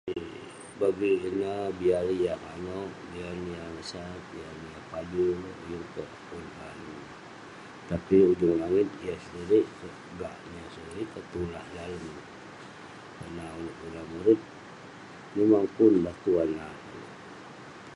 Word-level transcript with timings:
biar 1.79 2.05
neh 2.09 2.23
yah 2.25 2.39
manoukx 2.43 2.93
biar 3.11 3.33
neh 3.43 3.51
yah 3.57 3.67
ngesat, 3.73 4.23
tapik 7.89 8.23
ujung 8.31 8.57
langit, 8.61 8.87
yah 9.07 9.19
sedirik 9.23 9.65
kek 9.79 9.95
gak, 10.19 10.35
yah 10.55 10.67
sedirik 10.73 11.07
kek 11.13 11.25
tulah. 11.33 11.65
Kerana 11.73 13.45
ulouk 13.57 13.75
kelunan 13.77 14.05
murip, 14.13 14.41
memang 15.37 15.65
pun 15.75 15.93
lah 16.05 16.15
Tuan 16.23 16.49
nat 16.57 16.75
ulouk. 16.95 17.15